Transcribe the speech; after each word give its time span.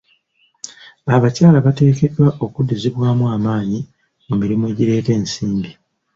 Abakyala 1.15 1.57
bateekeddwa 1.65 2.27
okuddizibwamu 2.45 3.25
amaanyi 3.35 3.79
mu 4.27 4.33
mirimu 4.41 4.63
egireeta 4.71 5.11
ensimbi. 5.19 5.71